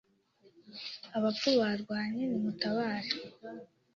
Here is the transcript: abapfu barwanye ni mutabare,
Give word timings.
abapfu 1.17 1.49
barwanye 1.61 2.23
ni 2.27 2.37
mutabare, 2.43 3.09